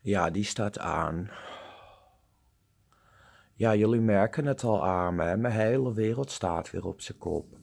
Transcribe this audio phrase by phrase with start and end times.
[0.00, 1.30] Ja, die staat aan.
[3.54, 5.36] Ja, jullie merken het al aan me.
[5.36, 7.58] Mijn hele wereld staat weer op zijn kop.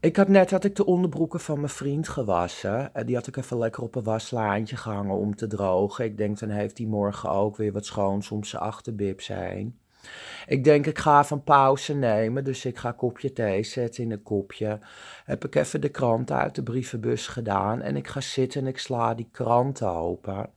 [0.00, 2.94] Ik had net had ik de onderbroeken van mijn vriend gewassen.
[2.94, 6.04] En die had ik even lekker op een waslaantje gehangen om te drogen.
[6.04, 9.78] Ik denk, dan heeft hij morgen ook weer wat schoons om zijn achterbib zijn.
[10.46, 12.44] Ik denk, ik ga even pauze nemen.
[12.44, 14.78] Dus ik ga kopje thee zetten in een kopje.
[15.24, 17.82] Heb ik even de krant uit de brievenbus gedaan.
[17.82, 20.50] En ik ga zitten en ik sla die krant open.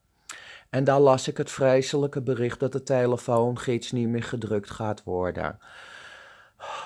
[0.69, 5.59] En daar las ik het vreselijke bericht dat de telefoongids niet meer gedrukt gaat worden.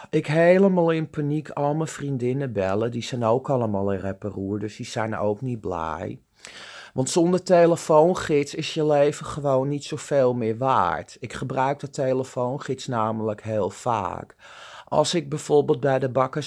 [0.09, 2.91] Ik helemaal in paniek al mijn vriendinnen bellen.
[2.91, 6.19] Die zijn ook allemaal in reparoer, dus die zijn ook niet blij.
[6.93, 11.17] Want zonder telefoongids is je leven gewoon niet zoveel meer waard.
[11.19, 14.35] Ik gebruik de telefoongids namelijk heel vaak.
[14.85, 16.43] Als ik bijvoorbeeld bij de bakker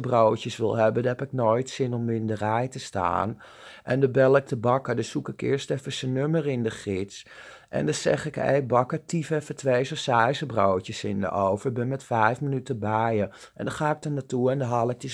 [0.00, 3.40] broodjes wil hebben, dan heb ik nooit zin om in de rij te staan.
[3.82, 6.70] En dan bel ik de bakker, dan zoek ik eerst even zijn nummer in de
[6.70, 7.26] gids.
[7.68, 9.84] En dan zeg ik, hé hey, bakker, tief even twee
[10.46, 11.70] broodjes in de oven.
[11.70, 13.28] Ik ben met vijf minuten bij je.
[13.54, 15.10] En dan ga ik er naartoe en dan haal ik die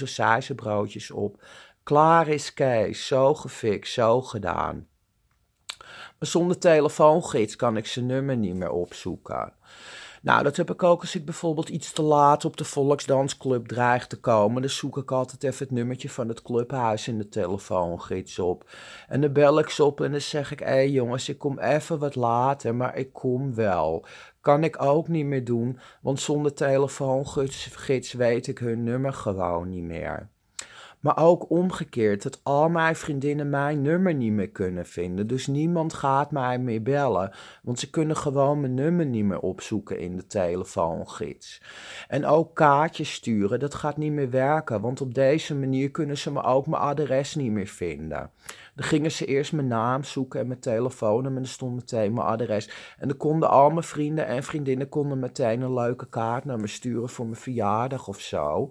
[0.54, 1.42] broodjes op.
[1.82, 4.86] Klaar is Kees, zo gefixt, zo gedaan.
[6.18, 9.52] Maar zonder telefoongids kan ik zijn nummer niet meer opzoeken.
[10.22, 14.06] Nou, dat heb ik ook als ik bijvoorbeeld iets te laat op de volksdansclub dreig
[14.06, 14.62] te komen.
[14.62, 18.70] Dan zoek ik altijd even het nummertje van het clubhuis in de telefoongids op.
[19.08, 21.98] En dan bel ik ze op en dan zeg ik, hé jongens, ik kom even
[21.98, 24.04] wat later, maar ik kom wel.
[24.40, 29.84] Kan ik ook niet meer doen, want zonder telefoongids weet ik hun nummer gewoon niet
[29.84, 30.28] meer.
[31.00, 35.26] Maar ook omgekeerd, dat al mijn vriendinnen mijn nummer niet meer kunnen vinden.
[35.26, 39.98] Dus niemand gaat mij meer bellen, want ze kunnen gewoon mijn nummer niet meer opzoeken
[39.98, 41.62] in de telefoongids.
[42.08, 46.32] En ook kaartjes sturen, dat gaat niet meer werken, want op deze manier kunnen ze
[46.32, 48.30] me ook mijn adres niet meer vinden.
[48.74, 52.26] Dan gingen ze eerst mijn naam zoeken en mijn telefoonnummer en er stond meteen mijn
[52.26, 52.70] adres.
[52.98, 56.66] En dan konden al mijn vrienden en vriendinnen konden meteen een leuke kaart naar me
[56.66, 58.70] sturen voor mijn verjaardag of zo.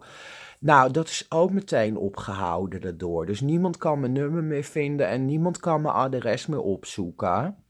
[0.59, 3.25] Nou, dat is ook meteen opgehouden daardoor.
[3.25, 7.63] Dus niemand kan mijn nummer meer vinden en niemand kan mijn adres meer opzoeken.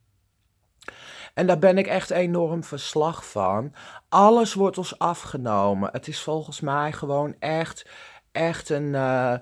[1.34, 3.74] En daar ben ik echt enorm verslag van.
[4.10, 5.90] Alles wordt ons afgenomen.
[5.92, 7.90] Het is volgens mij gewoon echt,
[8.32, 9.36] echt een, uh,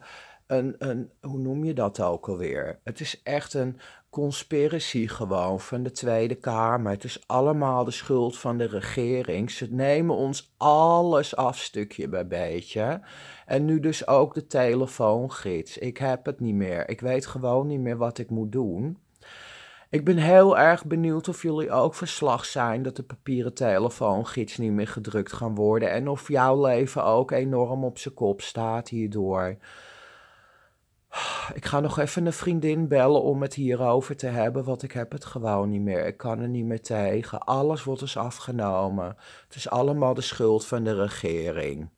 [0.47, 2.79] een, een, hoe noem je dat ook alweer?
[2.83, 3.79] Het is echt een
[4.17, 6.91] conspiracy gewoon van de Tweede Kamer.
[6.91, 9.51] Het is allemaal de schuld van de regering.
[9.51, 13.01] Ze nemen ons alles af, stukje bij beetje.
[13.45, 15.77] En nu dus ook de telefoongids.
[15.77, 16.89] Ik heb het niet meer.
[16.89, 18.97] Ik weet gewoon niet meer wat ik moet doen.
[19.89, 24.71] Ik ben heel erg benieuwd of jullie ook verslag zijn dat de papieren telefoongids niet
[24.71, 25.91] meer gedrukt gaan worden.
[25.91, 29.57] En of jouw leven ook enorm op zijn kop staat hierdoor.
[31.53, 35.11] Ik ga nog even een vriendin bellen om het hierover te hebben, want ik heb
[35.11, 36.05] het gewoon niet meer.
[36.05, 37.39] Ik kan er niet meer tegen.
[37.39, 39.15] Alles wordt dus afgenomen.
[39.47, 41.89] Het is allemaal de schuld van de regering.